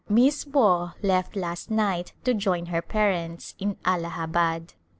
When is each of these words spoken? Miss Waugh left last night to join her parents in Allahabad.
Miss 0.09 0.47
Waugh 0.47 0.93
left 1.03 1.35
last 1.35 1.69
night 1.69 2.13
to 2.23 2.33
join 2.33 2.65
her 2.73 2.81
parents 2.81 3.53
in 3.59 3.77
Allahabad. 3.85 4.73